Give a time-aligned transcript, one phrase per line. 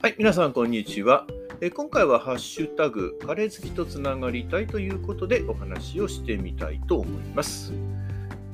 [0.00, 1.26] はい皆さん、こんにちは。
[1.60, 7.72] え今回はハッシュタグ、カレー好きとつながりたいということでお話をしてみたいと思います。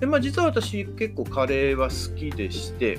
[0.00, 2.98] でまあ、実は私、結構カレーは好きでして、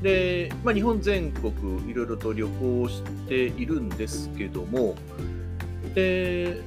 [0.00, 1.52] でまあ、日本全国
[1.86, 4.94] いろいろと旅行をしているんですけども、
[5.94, 6.62] で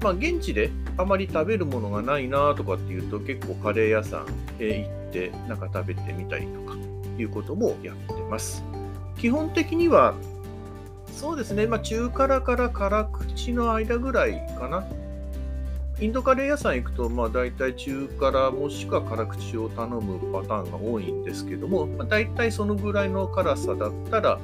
[0.00, 4.26] まあ、現地であまり食べるものがないなとかっていうと結構カレー屋さん
[4.60, 6.76] へ行ってなんか食べてみたりとか
[7.18, 8.62] いうこともやってます。
[9.18, 10.14] 基本的には
[11.12, 14.84] そうですね、まあ、中辛から辛口の間ぐらいかな。
[16.00, 24.40] インドカレー屋さん行くと、まあ、大体中辛もしくは辛口を頼むパターンが多いんですけども、まあ、大体そのぐらいの辛さだったら、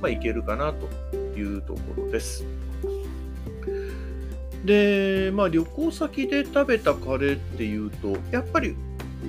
[0.00, 2.46] まあ、いけるかなというところです。
[4.64, 8.74] で、まあ、旅行先で食べたカレーっていうと、やっぱり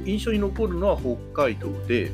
[0.05, 2.11] 印象に残るのは北海道で、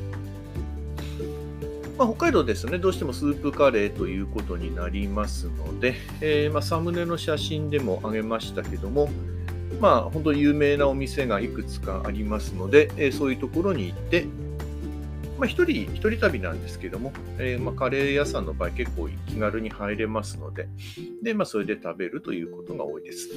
[1.96, 9.08] まあ、北海道ですね、どうしてもスープカレーということになりますので、えー、まあ、サムネの写真でも挙げましたけども、
[9.80, 14.26] まあ、本当に有名なお店がいくつかありますので、えー、そういうところに行って、
[15.38, 20.68] まあ、一人、一人旅なんですけども、えー、ま、カレー屋さんの場合結構気軽に入れますので、
[21.22, 23.28] で、ま、それで食べるということが多いです。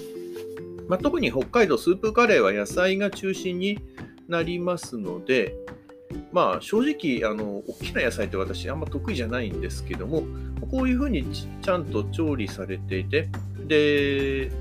[0.88, 3.80] ま、特に北海道スープカレーは野菜が中心に
[4.28, 5.55] なりますので、
[6.38, 10.21] まあ正直あの大きな野菜って私あんま得意じゃないんですけども
[10.69, 13.27] こういうふうにちゃんと調理されていて
[13.66, 14.52] で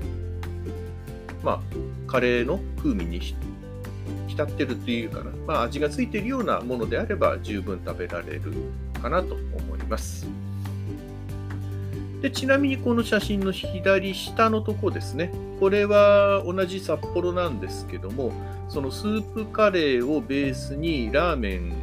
[1.43, 1.61] まあ
[2.07, 3.21] カレーの風味に
[4.27, 8.53] 浸ってるというかな、まあ、味がついているようなものであれば十分食べられる
[8.99, 10.46] かなと思います。
[12.21, 18.31] でちなみにこの写真の左下のとこですねこれは同じ札幌なんですけども
[18.69, 21.73] そのスープカレーをベースにラーメン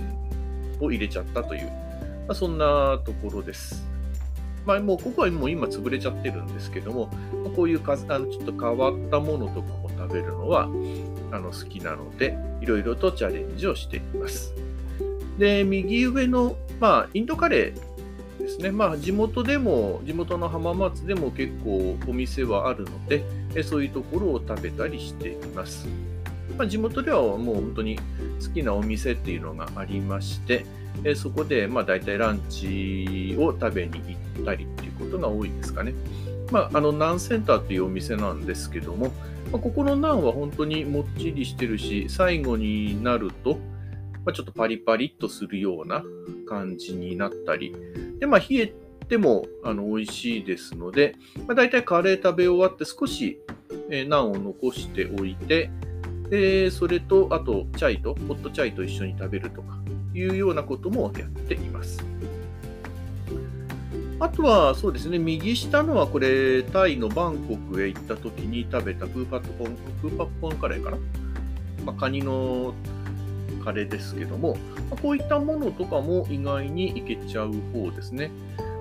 [0.81, 1.73] を入れちゃったという、ま
[2.31, 3.95] あ、そんなところです。
[4.67, 7.11] まあ、もうここはもう今潰れちゃってるんですけども、
[7.55, 10.65] こういうかあのちょっと変わったものとかも食べるのは
[11.31, 14.55] あの好きなので、いろいろとチャレンジをしています。
[15.39, 17.94] で、右上の、まあ、インドカレー
[18.45, 18.71] ですね。
[18.71, 23.25] まあ、地元でも、地元の浜松でも結構お店はあるので、
[23.63, 25.87] そういうところを食べたりしています。
[26.59, 27.99] まあ、地元ではもう本当に
[28.41, 30.67] 好きなお店っていうのがありまして、
[31.03, 34.01] えそこでまあ大体ランチを食べに
[34.37, 35.95] 行ったりっていうことが多いですかね。
[36.53, 39.07] まあ、あのナンセンターというお店なんですけども、
[39.51, 43.59] まあ、ここのナンは本当にもっちりしてるし、最後になると、
[44.25, 46.05] まあ、ちょっとパリパリっとするような
[46.47, 47.75] 感じになったり、
[48.25, 48.75] でまあ、冷え
[49.07, 51.15] てもあの美味しいですので、
[51.47, 53.39] まあ、大体カレー食べ終わって少し、
[53.91, 55.71] えー、ナンを残しておいて、
[56.31, 59.77] で、それと、あと、チャイと、ホットチャイと一緒に食べるとか
[60.15, 62.03] いうようなこともやっています。
[64.21, 70.97] あとは、そうですね、右下のはこれ、タイのバンコクへ行った時に食べたプーパットポン、プーパッポンカレーかな、
[71.85, 72.73] まあ、カニの
[73.65, 74.57] カレーですけども、
[74.91, 78.31] ま、こういったものとかも意外にいけちゃう方ですね。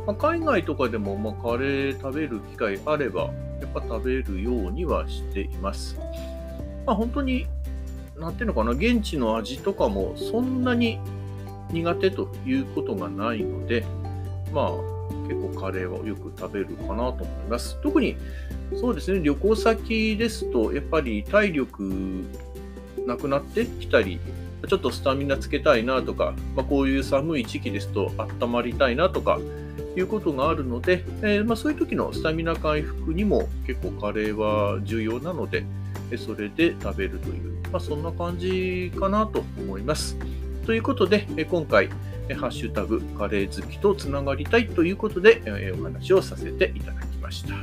[0.05, 3.31] ま、海外とかでも、まカレー食べる機会あれば、
[3.61, 5.97] やっぱ食べるようにはしています。
[6.85, 7.47] まあ、本当に、
[8.17, 10.99] なんていうのかな、現地の味とかもそんなに
[11.71, 13.85] 苦手ということがないので、
[14.53, 14.93] まあ、
[15.27, 17.77] 結構カレーはよく食べるかなと思います。
[17.81, 18.15] 特に、
[18.75, 22.25] そうですね、旅行先ですと、やっぱり体力
[23.07, 24.19] なくなってきたり、
[24.67, 29.39] ちょっとスタミナつけたいなとか、まあ、こういう寒い時期ですと温まりたいなとか
[29.95, 35.65] いうことがあるので、えー、まあ、そういう時のスタミナ回復にも結構カレーは重要なので、
[36.17, 40.17] それで食べるという、まあ、そんな感じかなと思います。
[40.65, 41.89] ということで、今回、
[42.29, 45.41] ハッシュタグカレー好きとつながりたいということで、
[45.77, 47.55] お話をさせていただきました。